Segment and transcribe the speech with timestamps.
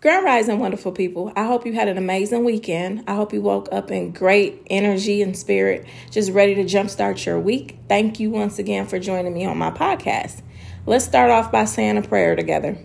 [0.00, 1.30] Grand Rising, wonderful people.
[1.36, 3.04] I hope you had an amazing weekend.
[3.06, 7.38] I hope you woke up in great energy and spirit, just ready to jumpstart your
[7.38, 7.76] week.
[7.86, 10.40] Thank you once again for joining me on my podcast.
[10.86, 12.78] Let's start off by saying a prayer together.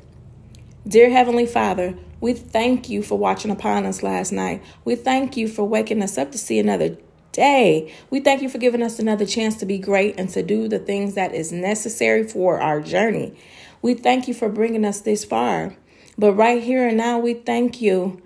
[0.86, 4.62] Dear Heavenly Father, we thank you for watching upon us last night.
[4.84, 6.98] We thank you for waking us up to see another
[7.32, 7.94] day.
[8.10, 10.80] We thank you for giving us another chance to be great and to do the
[10.80, 13.38] things that is necessary for our journey.
[13.82, 15.78] We thank you for bringing us this far.
[16.18, 18.22] But right here and now, we thank you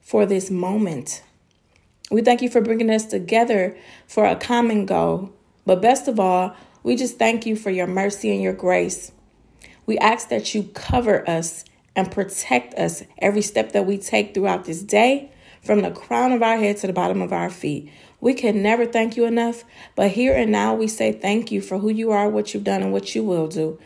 [0.00, 1.22] for this moment.
[2.10, 5.32] We thank you for bringing us together for a common goal.
[5.64, 9.10] But best of all, we just thank you for your mercy and your grace.
[9.86, 11.64] We ask that you cover us
[11.96, 16.42] and protect us every step that we take throughout this day, from the crown of
[16.42, 17.90] our head to the bottom of our feet.
[18.20, 19.64] We can never thank you enough,
[19.94, 22.82] but here and now we say thank you for who you are, what you've done,
[22.82, 23.78] and what you will do.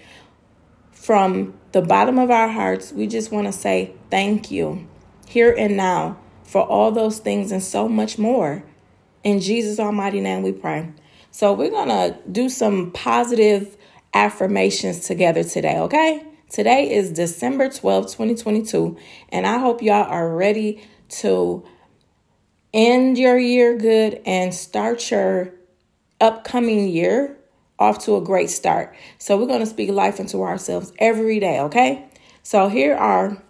[1.01, 4.87] From the bottom of our hearts, we just want to say thank you
[5.27, 8.63] here and now for all those things and so much more.
[9.25, 10.91] In Jesus' almighty name, we pray.
[11.31, 13.79] So, we're going to do some positive
[14.13, 16.23] affirmations together today, okay?
[16.51, 18.99] Today is December 12, 2022,
[19.31, 20.87] and I hope y'all are ready
[21.21, 21.65] to
[22.75, 25.55] end your year good and start your
[26.21, 27.40] upcoming year
[27.81, 28.95] off to a great start.
[29.19, 32.09] So we're going to speak life into ourselves every day, okay?
[32.43, 33.43] So here are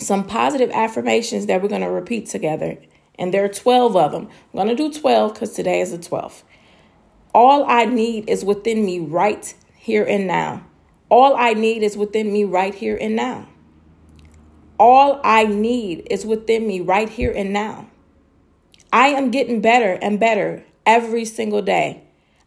[0.00, 2.78] some positive affirmations that we're going to repeat together.
[3.18, 4.28] And there are 12 of them.
[4.52, 6.42] I'm going to do 12 because today is the 12th.
[7.34, 10.66] All I need is within me right here and now.
[11.08, 13.48] All I need is within me right here and now.
[14.78, 17.88] All I need is within me right here and now.
[18.92, 22.05] I am getting better and better every single day.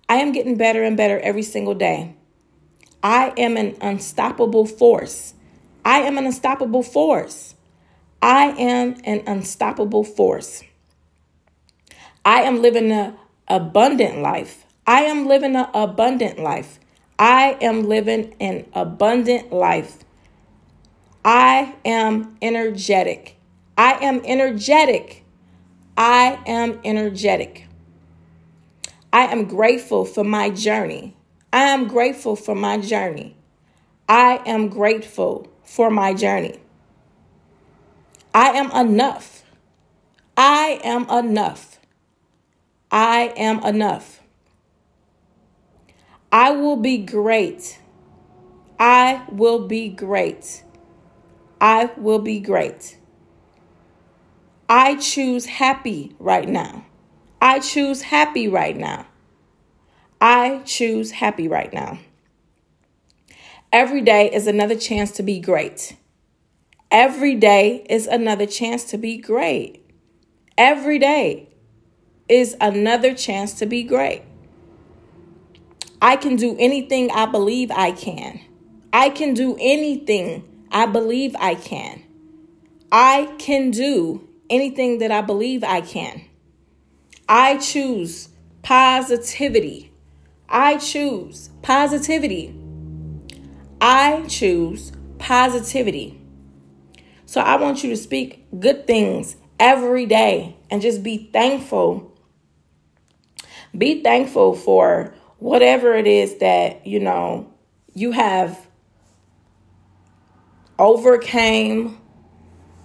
[0.10, 2.16] I am getting better and better every single day.
[3.04, 5.36] I am an unstoppable force.
[5.86, 7.54] I am an unstoppable force.
[8.22, 10.64] I am an unstoppable force.
[12.26, 13.16] I am living an
[13.48, 14.66] abundant life.
[14.86, 16.80] I am living an abundant life.
[17.20, 20.00] I am living an abundant life.
[21.23, 23.38] I am energetic.
[23.78, 25.23] I am energetic.
[25.95, 27.69] I am energetic.
[29.11, 31.15] I am grateful for my journey.
[31.52, 33.36] I am grateful for my journey.
[34.08, 36.59] I am grateful for my journey.
[38.33, 39.43] I am enough.
[40.37, 41.80] I am enough.
[42.92, 44.21] I am enough.
[46.31, 47.80] I will be great.
[48.80, 50.64] I will be great.
[51.59, 52.97] I will be great.
[54.70, 56.86] I choose happy right now.
[57.42, 59.05] I choose happy right now.
[60.20, 62.00] I choose happy right now.
[63.72, 65.95] Every day is another chance to be great.
[66.92, 69.82] Every day is another chance to be great.
[70.58, 71.50] Every day
[72.27, 74.23] is another chance to be great.
[76.02, 78.42] I can do anything I believe I can.
[78.92, 82.04] I can do anything I believe I can.
[82.92, 86.29] I can do anything that I believe I can.
[87.32, 88.30] I choose
[88.64, 89.94] positivity.
[90.50, 92.60] I choose positivity.
[93.80, 96.20] I choose positivity.
[97.28, 102.18] So I want you to speak good things every day and just be thankful.
[103.78, 107.54] Be thankful for whatever it is that, you know,
[107.94, 108.68] you have
[110.80, 112.02] overcame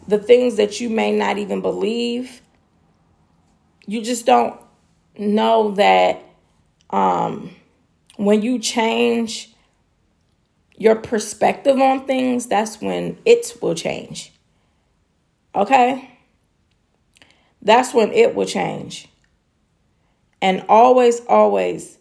[0.06, 2.42] the things that you may not even believe
[3.86, 4.58] you just don't
[5.18, 6.22] know that
[6.90, 7.50] um,
[8.16, 9.52] when you change
[10.76, 14.32] your perspective on things, that's when it will change.
[15.54, 16.10] Okay?
[17.62, 19.08] That's when it will change.
[20.42, 21.98] And always, always,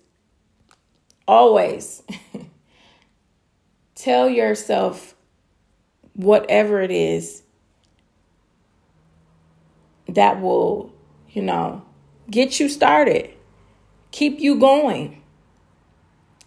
[1.28, 2.04] always
[3.96, 5.16] tell yourself
[6.14, 7.44] whatever it is
[10.08, 10.93] that will
[11.34, 11.84] you know,
[12.30, 13.34] get you started,
[14.12, 15.22] keep you going.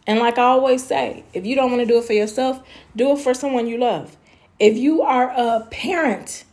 [0.06, 2.62] And like I always say, if you don't want to do it for yourself,
[2.94, 4.16] do it for someone you love.
[4.58, 6.44] If you are a parent,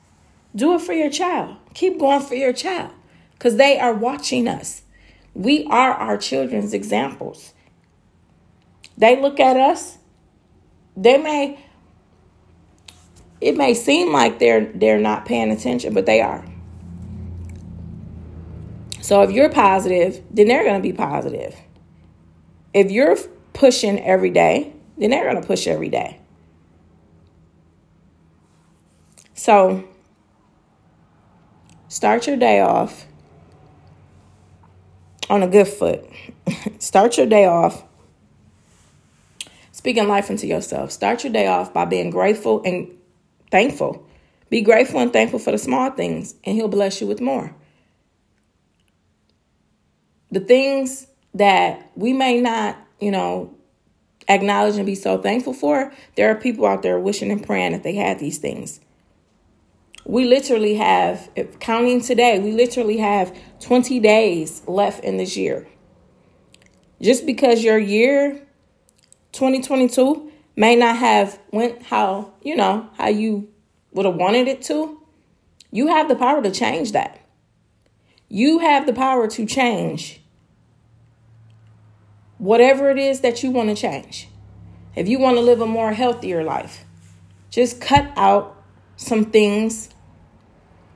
[0.55, 1.57] do it for your child.
[1.73, 2.91] Keep going for your child
[3.33, 4.81] because they are watching us.
[5.35, 7.53] We are our children's examples.
[8.97, 9.97] They look at us.
[10.97, 11.59] They may
[13.41, 16.45] it may seem like they're they're not paying attention, but they are.
[19.03, 21.53] So if you're positive, then they're going to be positive.
[22.73, 23.17] If you're
[23.51, 26.21] pushing every day, then they're going to push every day.
[29.33, 29.83] So,
[31.89, 33.05] start your day off
[35.29, 36.09] on a good foot.
[36.79, 37.83] start your day off
[39.73, 40.93] speaking life into yourself.
[40.93, 42.89] Start your day off by being grateful and
[43.51, 44.07] thankful.
[44.49, 47.53] Be grateful and thankful for the small things, and He'll bless you with more.
[50.33, 53.53] The things that we may not, you know,
[54.27, 57.83] acknowledge and be so thankful for, there are people out there wishing and praying that
[57.83, 58.79] they had these things.
[60.05, 65.67] We literally have, counting today, we literally have 20 days left in this year.
[66.99, 68.41] Just because your year
[69.33, 73.49] 2022 may not have went how, you know, how you
[73.91, 74.99] would have wanted it to,
[75.69, 77.19] you have the power to change that.
[78.29, 80.21] You have the power to change
[82.43, 84.27] whatever it is that you want to change.
[84.97, 86.83] If you want to live a more healthier life,
[87.49, 88.61] just cut out
[88.97, 89.89] some things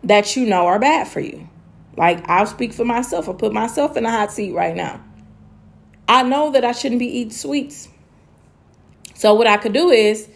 [0.03, 1.47] that you know are bad for you.
[1.95, 3.29] Like I'll speak for myself.
[3.29, 5.01] I put myself in a hot seat right now.
[6.09, 7.87] I know that I shouldn't be eating sweets.
[9.15, 10.27] So what I could do is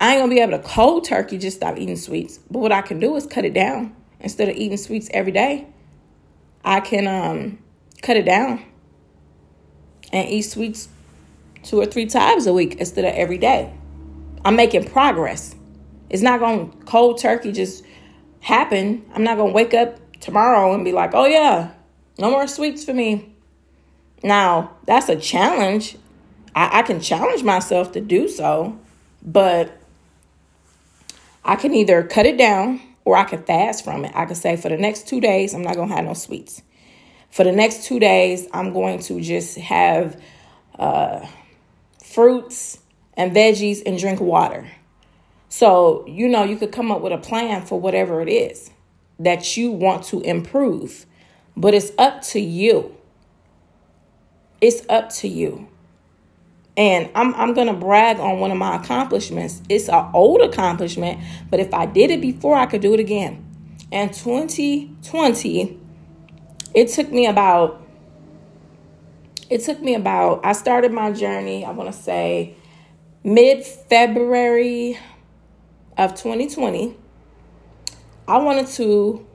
[0.00, 2.38] I ain't gonna be able to cold turkey just stop eating sweets.
[2.50, 3.94] But what I can do is cut it down.
[4.20, 5.66] Instead of eating sweets every day,
[6.64, 7.58] I can um
[8.00, 8.64] cut it down
[10.12, 10.88] and eat sweets
[11.62, 13.72] two or three times a week instead of every day.
[14.44, 15.54] I'm making progress.
[16.08, 17.84] It's not going to cold turkey just
[18.40, 19.04] happen.
[19.12, 21.70] I'm not going to wake up tomorrow and be like, oh, yeah,
[22.18, 23.32] no more sweets for me.
[24.22, 25.96] Now, that's a challenge.
[26.54, 28.78] I, I can challenge myself to do so,
[29.22, 29.76] but
[31.44, 34.12] I can either cut it down or I can fast from it.
[34.14, 36.62] I can say for the next two days, I'm not going to have no sweets.
[37.30, 40.20] For the next two days, I'm going to just have
[40.78, 41.26] uh,
[42.02, 42.78] fruits
[43.14, 44.70] and veggies and drink water.
[45.48, 48.70] So, you know, you could come up with a plan for whatever it is
[49.18, 51.06] that you want to improve,
[51.56, 52.96] but it's up to you.
[54.60, 55.68] It's up to you.
[56.76, 59.62] And I'm, I'm going to brag on one of my accomplishments.
[59.68, 63.42] It's an old accomplishment, but if I did it before, I could do it again.
[63.90, 65.80] And 2020,
[66.76, 67.80] it took me about,
[69.48, 72.54] it took me about, I started my journey, I want to say
[73.24, 74.98] mid February
[75.96, 76.94] of 2020.
[78.28, 79.26] I wanted to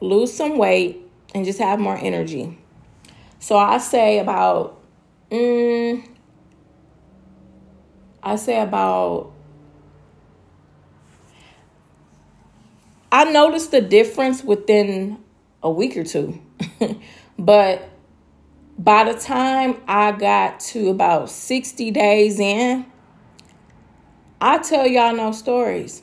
[0.00, 1.02] lose some weight
[1.34, 2.56] and just have more energy.
[3.40, 4.80] So I say about,
[5.30, 6.06] mm,
[8.22, 9.32] I say about
[13.10, 15.18] I noticed the difference within
[15.62, 16.40] a week or two.
[17.38, 17.88] but
[18.78, 22.86] by the time I got to about 60 days in,
[24.40, 26.02] I tell y'all no stories.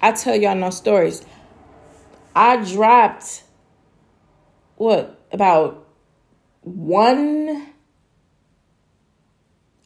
[0.00, 1.24] I tell y'all no stories.
[2.34, 3.44] I dropped
[4.76, 5.86] what about
[6.62, 7.72] one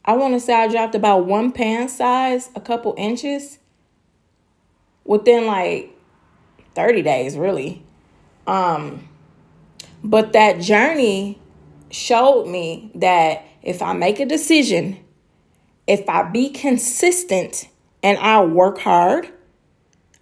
[0.07, 3.59] I want to say I dropped about one pant size, a couple inches
[5.03, 5.91] within like
[6.75, 7.83] 30 days, really.
[8.47, 9.07] Um,
[10.03, 11.39] but that journey
[11.91, 14.97] showed me that if I make a decision,
[15.85, 17.67] if I be consistent
[18.01, 19.29] and I work hard,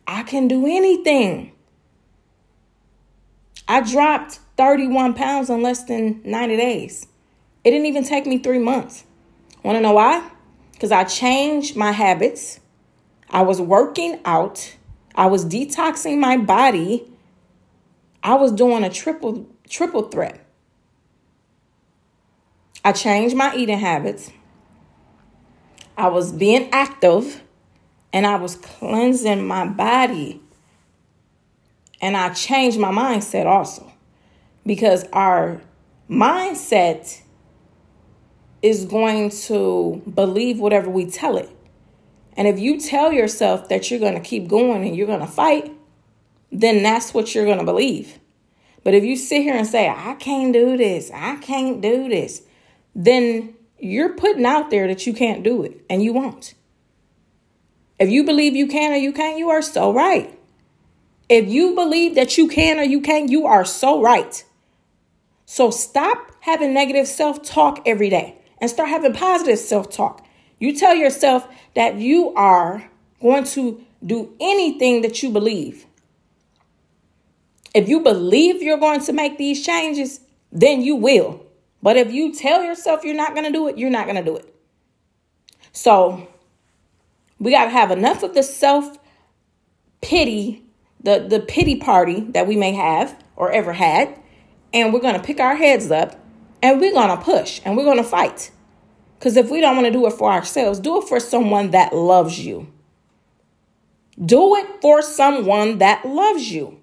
[0.08, 1.52] I can do anything.
[3.68, 7.08] I dropped 31 pounds in less than 90 days.
[7.64, 9.04] It didn't even take me three months.
[9.64, 10.30] Want to know why?
[10.74, 12.60] Because I changed my habits.
[13.30, 14.76] I was working out.
[15.16, 17.12] I was detoxing my body.
[18.26, 20.44] I was doing a triple triple threat.
[22.84, 24.32] I changed my eating habits.
[25.96, 27.44] I was being active
[28.12, 30.42] and I was cleansing my body.
[32.02, 33.92] And I changed my mindset also
[34.66, 35.62] because our
[36.10, 37.22] mindset
[38.64, 41.50] is going to believe whatever we tell it.
[42.36, 45.28] And if you tell yourself that you're going to keep going and you're going to
[45.28, 45.75] fight,
[46.52, 48.20] then that's what you're going to believe.
[48.84, 52.44] But if you sit here and say, I can't do this, I can't do this,
[52.94, 56.54] then you're putting out there that you can't do it and you won't.
[58.00, 60.38] If you believe you can or you can't, you are so right.
[61.30, 64.44] If you believe that you can or you can't, you are so right.
[65.46, 70.26] So stop having negative self talk every day and start having positive self talk.
[70.60, 72.90] You tell yourself that you are
[73.22, 75.86] going to do anything that you believe.
[77.76, 81.46] If you believe you're going to make these changes, then you will.
[81.84, 84.24] But if you tell yourself you're not going to do it, you're not going to
[84.24, 84.56] do it.
[85.74, 86.26] So
[87.38, 88.98] we got to have enough of the self
[90.00, 90.64] pity,
[91.04, 94.22] the, the pity party that we may have or ever had.
[94.74, 96.16] And we're going to pick our heads up
[96.64, 98.52] and we're going to push and we're going to fight.
[99.20, 101.94] Because if we don't want to do it for ourselves, do it for someone that
[101.94, 102.72] loves you.
[104.24, 106.80] Do it for someone that loves you.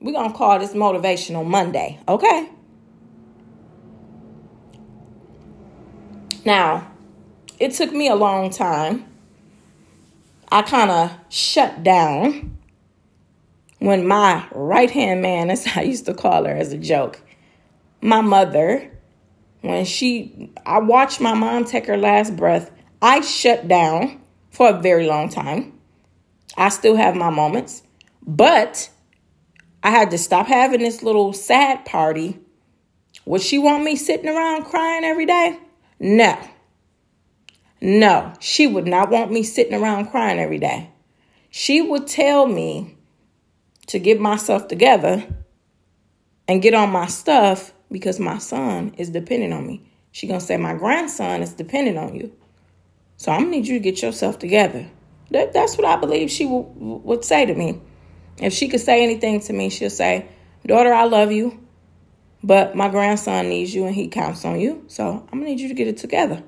[0.00, 2.50] We're going to call this Motivational Monday, okay?
[6.44, 6.90] Now,
[7.58, 9.04] it took me a long time.
[10.52, 12.56] I kind of shut down
[13.78, 17.20] when my right hand man, as I used to call her as a joke,
[18.00, 18.90] my mother,
[19.62, 22.70] when she, I watched my mom take her last breath,
[23.02, 25.72] I shut down for a very long time.
[26.56, 27.82] I still have my moments,
[28.26, 28.88] but
[29.86, 32.40] I had to stop having this little sad party.
[33.24, 35.60] Would she want me sitting around crying every day?
[36.00, 36.36] No.
[37.80, 40.90] No, she would not want me sitting around crying every day.
[41.50, 42.96] She would tell me
[43.86, 45.24] to get myself together
[46.48, 49.88] and get on my stuff because my son is dependent on me.
[50.10, 52.36] She gonna say my grandson is dependent on you.
[53.18, 54.88] So I'm gonna need you to get yourself together.
[55.30, 57.80] That, that's what I believe she w- would say to me.
[58.38, 60.28] If she could say anything to me, she'll say,
[60.66, 61.60] Daughter, I love you,
[62.42, 64.84] but my grandson needs you and he counts on you.
[64.88, 66.42] So I'm gonna need you to get it together.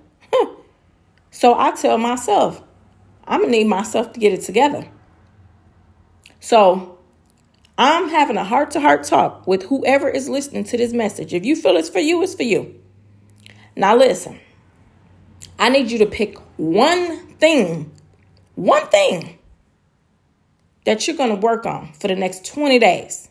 [1.30, 2.62] so I tell myself,
[3.26, 4.88] I'm gonna need myself to get it together.
[6.40, 6.99] So
[7.76, 11.33] I'm having a heart to heart talk with whoever is listening to this message.
[11.33, 12.75] If you feel it's for you, it's for you.
[13.76, 14.40] Now, listen,
[15.59, 17.92] I need you to pick one thing,
[18.57, 19.38] one thing
[20.88, 23.28] that you're going to work on for the next 20 days.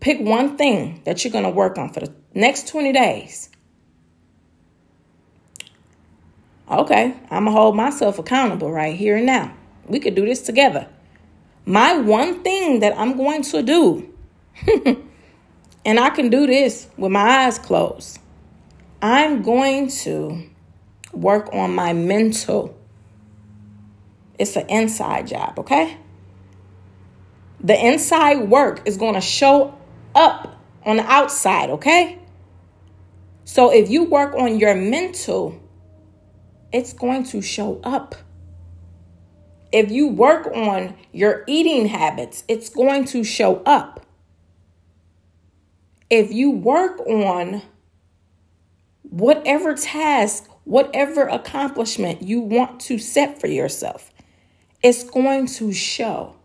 [0.00, 3.50] Pick one thing that you're going to work on for the next 20 days.
[6.70, 9.54] Okay, I'm going to hold myself accountable right here and now.
[9.86, 10.88] We could do this together
[11.66, 14.08] my one thing that I'm going to do,
[15.84, 18.18] and I can do this with my eyes closed,
[19.02, 20.48] I'm going to
[21.12, 22.79] work on my mental.
[24.40, 25.98] It's an inside job, okay?
[27.60, 29.78] The inside work is going to show
[30.14, 32.18] up on the outside, okay?
[33.44, 35.60] So if you work on your mental,
[36.72, 38.14] it's going to show up.
[39.72, 44.06] If you work on your eating habits, it's going to show up.
[46.08, 47.60] If you work on
[49.02, 54.09] whatever task, whatever accomplishment you want to set for yourself,
[54.82, 56.36] it's going to show.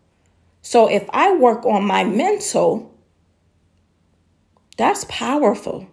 [0.62, 2.94] So if I work on my mental,
[4.77, 5.88] that's powerful.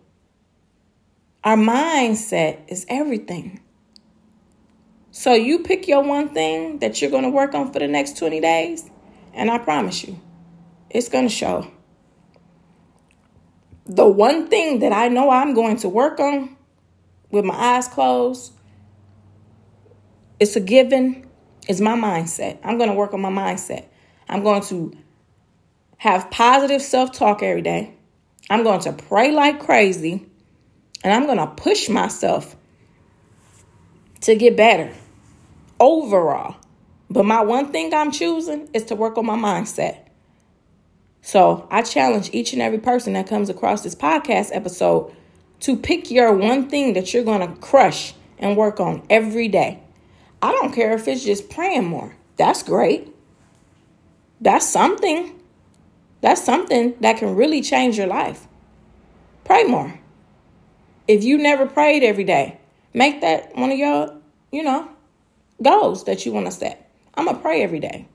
[1.44, 3.60] Our mindset is everything.
[5.10, 8.16] So you pick your one thing that you're going to work on for the next
[8.16, 8.90] 20 days,
[9.34, 10.18] and I promise you,
[10.88, 11.70] it's going to show.
[13.84, 16.56] The one thing that I know I'm going to work on
[17.30, 18.52] with my eyes closed,
[20.40, 21.28] it's a given,
[21.68, 22.58] is my mindset.
[22.64, 23.86] I'm going to work on my mindset.
[24.28, 24.96] I'm going to
[25.98, 27.94] have positive self talk every day.
[28.50, 30.26] I'm going to pray like crazy,
[31.04, 32.56] and I'm going to push myself
[34.22, 34.92] to get better
[35.78, 36.56] overall.
[37.08, 39.98] But my one thing I'm choosing is to work on my mindset.
[41.20, 45.14] So I challenge each and every person that comes across this podcast episode
[45.60, 49.81] to pick your one thing that you're going to crush and work on every day.
[50.42, 52.16] I don't care if it's just praying more.
[52.36, 53.14] That's great.
[54.40, 55.40] That's something.
[56.20, 58.48] That's something that can really change your life.
[59.44, 60.00] Pray more.
[61.06, 62.58] If you never prayed every day,
[62.92, 64.16] make that one of your,
[64.50, 64.88] you know,
[65.62, 66.90] goals that you want to set.
[67.14, 68.08] I'm going to pray every day.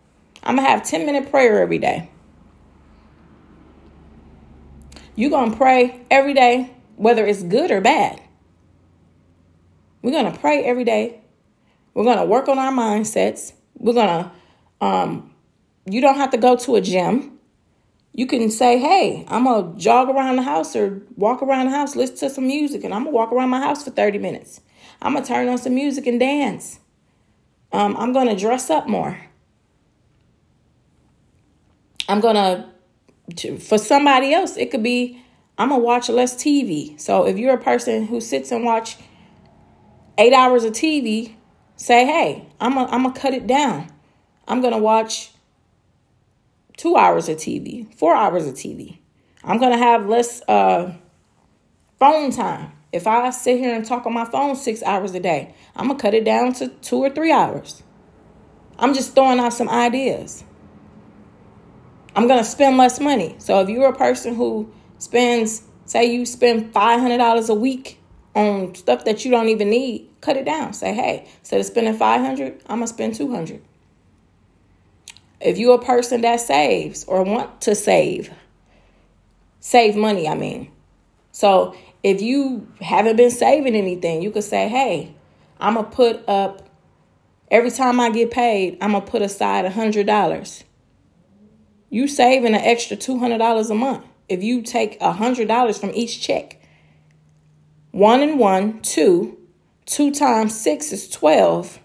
[0.43, 2.09] I'm going to have 10 minute prayer every day.
[5.15, 8.21] You're going to pray every day, whether it's good or bad.
[10.01, 11.21] We're going to pray every day.
[11.97, 13.53] We're going to work on our mindsets.
[13.73, 14.31] We're going to,
[14.85, 15.33] um,
[15.89, 17.39] you don't have to go to a gym.
[18.13, 21.71] You can say, hey, I'm going to jog around the house or walk around the
[21.71, 24.19] house, listen to some music, and I'm going to walk around my house for 30
[24.19, 24.61] minutes.
[25.01, 26.79] I'm going to turn on some music and dance.
[27.71, 29.19] Um, I'm going to dress up more.
[32.07, 32.35] I'm going
[33.37, 35.19] to, for somebody else, it could be,
[35.57, 37.01] I'm going to watch less TV.
[37.01, 38.97] So if you're a person who sits and watch
[40.19, 41.36] eight hours of TV,
[41.77, 43.87] say, hey, I'm going to cut it down.
[44.47, 45.31] I'm going to watch
[46.75, 48.99] two hours of TV, four hours of TV.
[49.43, 50.93] I'm going to have less uh,
[51.99, 52.73] phone time.
[52.91, 55.97] If I sit here and talk on my phone six hours a day, I'm going
[55.97, 57.83] to cut it down to two or three hours.
[58.79, 60.43] I'm just throwing out some ideas.
[62.15, 63.35] I'm going to spend less money.
[63.39, 67.99] So if you're a person who spends, say you spend $500 a week
[68.35, 70.73] on stuff that you don't even need, cut it down.
[70.73, 73.61] Say, hey, instead of spending 500, I'm going to spend 200.
[75.39, 78.33] If you're a person that saves or want to save,
[79.61, 80.69] save money, I mean.
[81.31, 85.15] So if you haven't been saving anything, you could say, hey,
[85.61, 86.67] I'm going to put up,
[87.49, 90.63] every time I get paid, I'm going to put aside $100.
[91.89, 96.61] You saving an extra $200 a month if you take $100 from each check.
[97.91, 99.36] One and one, two.
[99.87, 101.79] Two times six is 12.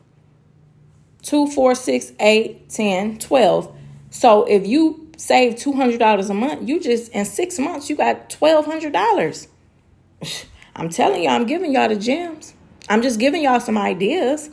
[1.23, 3.75] Two, four, six, eight, ten, twelve.
[4.11, 9.47] So if you save $200 a month, you just, in six months, you got $1,200.
[10.77, 12.55] I'm telling y'all, I'm giving y'all the gems.
[12.89, 14.51] I'm just giving y'all some ideas.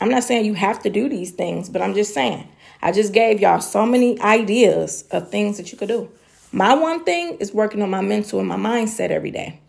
[0.00, 2.48] I'm not saying you have to do these things, but I'm just saying
[2.82, 6.10] I just gave y'all so many ideas of things that you could do.
[6.50, 9.60] My one thing is working on my mental and my mindset every day.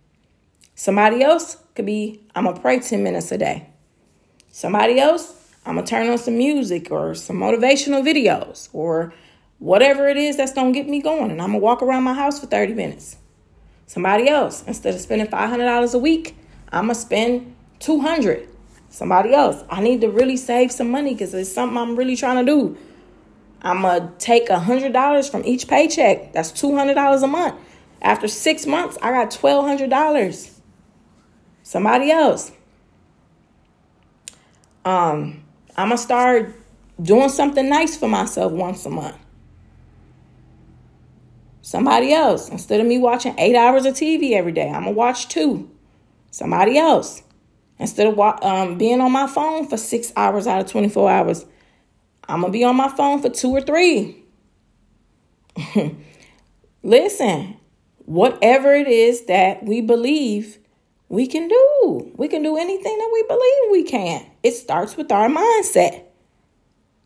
[0.75, 3.70] Somebody else could be, I'm going to pray 10 minutes a day.
[4.51, 9.13] Somebody else, I'm going to turn on some music or some motivational videos or
[9.60, 11.32] whatever it is that's going to get me going.
[11.32, 13.17] And I'm going to walk around my house for 30 minutes.
[13.88, 16.38] Somebody else, instead of spending $500 a week,
[16.72, 18.50] I'm going to spend 200
[18.96, 22.46] Somebody else, I need to really save some money because it's something I'm really trying
[22.46, 22.77] to do.
[23.62, 26.32] I'm going to take $100 from each paycheck.
[26.32, 27.60] That's $200 a month.
[28.01, 30.54] After six months, I got $1,200.
[31.65, 32.51] Somebody else.
[34.86, 35.43] Um,
[35.75, 36.53] I'm to start
[37.01, 39.17] doing something nice for myself once a month.
[41.63, 42.50] Somebody else.
[42.50, 45.67] Instead of me watching eight hours of TV every day, I'm to watch two.
[46.29, 47.24] Somebody else.
[47.79, 51.48] Instead of um, being on my phone for six hours out of 24 hours,
[52.29, 54.24] I'm to be on my phone for two or three.
[56.83, 57.57] Listen,
[58.05, 60.59] whatever it is that we believe
[61.09, 64.25] we can do, we can do anything that we believe we can.
[64.44, 66.03] It starts with our mindset.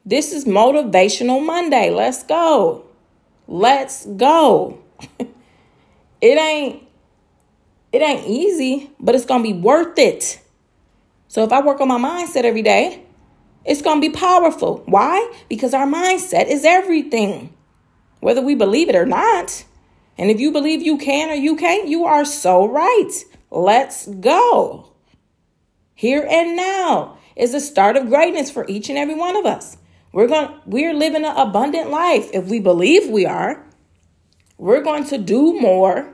[0.05, 1.89] This is Motivational Monday.
[1.89, 2.85] Let's go.
[3.47, 4.79] Let's go.
[6.21, 6.83] it ain't
[7.91, 10.39] it ain't easy, but it's going to be worth it.
[11.27, 13.03] So if I work on my mindset every day,
[13.65, 14.83] it's going to be powerful.
[14.85, 15.33] Why?
[15.49, 17.53] Because our mindset is everything,
[18.19, 19.65] whether we believe it or not.
[20.17, 23.23] And if you believe you can or you can't, you are so right.
[23.51, 24.93] Let's go.
[25.95, 29.77] Here and now is the start of greatness for each and every one of us.
[30.11, 33.65] We're going we're living an abundant life if we believe we are.
[34.57, 36.13] We're going to do more,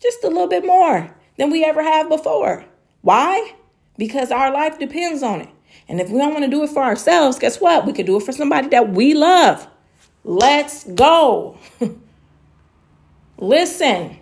[0.00, 2.64] just a little bit more than we ever have before.
[3.02, 3.54] Why?
[3.98, 5.48] Because our life depends on it.
[5.88, 7.84] And if we don't want to do it for ourselves, guess what?
[7.84, 9.66] We could do it for somebody that we love.
[10.22, 11.58] Let's go.
[13.36, 14.18] Listen,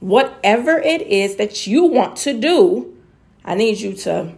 [0.00, 2.96] whatever it is that you want to do,
[3.44, 4.36] I need you to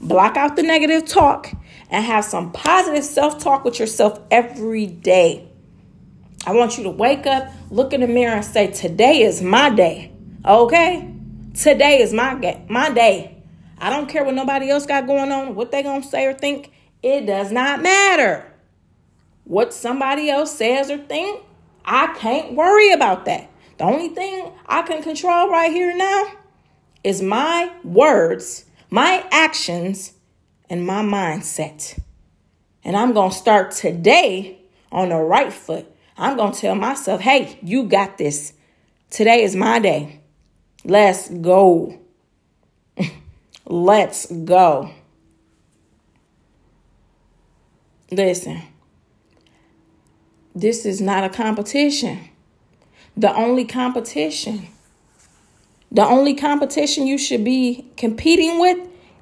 [0.00, 1.52] block out the negative talk
[1.90, 5.48] and have some positive self talk with yourself every day.
[6.46, 9.70] I want you to wake up, look in the mirror, and say, Today is my
[9.70, 10.12] day.
[10.44, 11.12] Okay?
[11.54, 13.42] Today is my, my day.
[13.78, 16.72] I don't care what nobody else got going on, what they gonna say or think.
[17.02, 18.50] It does not matter.
[19.44, 21.42] What somebody else says or think,
[21.84, 23.49] I can't worry about that.
[23.80, 26.32] The only thing I can control right here now
[27.02, 30.12] is my words, my actions,
[30.68, 31.98] and my mindset.
[32.84, 34.58] And I'm going to start today
[34.92, 35.90] on the right foot.
[36.18, 38.52] I'm going to tell myself, hey, you got this.
[39.08, 40.20] Today is my day.
[40.84, 41.98] Let's go.
[43.64, 44.90] Let's go.
[48.10, 48.60] Listen,
[50.54, 52.28] this is not a competition.
[53.20, 54.68] The only competition,
[55.92, 58.78] the only competition you should be competing with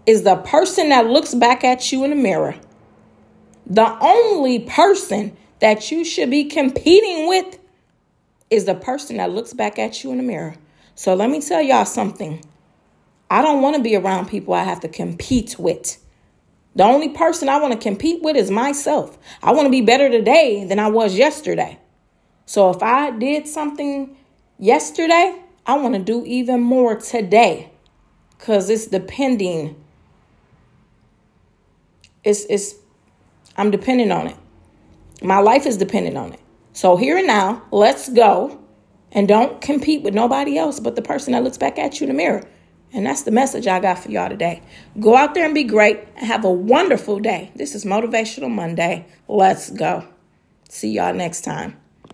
[0.06, 2.54] is the person that looks back at you in the mirror.
[3.66, 7.58] The only person that you should be competing with
[8.50, 10.54] is the person that looks back at you in the mirror.
[10.94, 12.44] So let me tell y'all something.
[13.28, 15.98] I don't want to be around people I have to compete with.
[16.76, 19.18] The only person I want to compete with is myself.
[19.42, 21.80] I want to be better today than I was yesterday.
[22.48, 24.16] So if I did something
[24.58, 27.70] yesterday, I want to do even more today
[28.38, 29.76] because it's depending.
[32.24, 32.76] It's, it's,
[33.58, 34.37] I'm dependent on it.
[35.20, 36.40] My life is dependent on it.
[36.72, 38.58] So here and now, let's go
[39.12, 42.08] and don't compete with nobody else but the person that looks back at you in
[42.08, 42.48] the mirror.
[42.94, 44.62] And that's the message I got for y'all today.
[44.98, 47.52] Go out there and be great and have a wonderful day.
[47.56, 49.04] This is Motivational Monday.
[49.28, 50.08] Let's go.
[50.70, 51.76] See y'all next time.